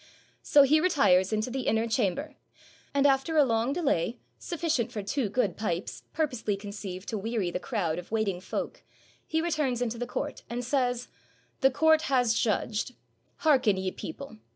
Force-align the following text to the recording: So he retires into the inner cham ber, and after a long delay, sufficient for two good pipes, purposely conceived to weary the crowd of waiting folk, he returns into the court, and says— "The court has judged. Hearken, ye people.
So 0.41 0.63
he 0.63 0.79
retires 0.81 1.31
into 1.31 1.51
the 1.51 1.67
inner 1.67 1.87
cham 1.87 2.15
ber, 2.15 2.35
and 2.91 3.05
after 3.05 3.37
a 3.37 3.43
long 3.45 3.71
delay, 3.71 4.17
sufficient 4.39 4.91
for 4.91 5.03
two 5.03 5.29
good 5.29 5.55
pipes, 5.55 6.01
purposely 6.11 6.57
conceived 6.57 7.07
to 7.09 7.19
weary 7.19 7.51
the 7.51 7.59
crowd 7.59 7.99
of 7.99 8.11
waiting 8.11 8.41
folk, 8.41 8.81
he 9.27 9.41
returns 9.41 9.79
into 9.79 9.99
the 9.99 10.07
court, 10.07 10.41
and 10.49 10.65
says— 10.65 11.07
"The 11.61 11.69
court 11.69 12.01
has 12.09 12.33
judged. 12.33 12.95
Hearken, 13.45 13.77
ye 13.77 13.91
people. 13.91 14.37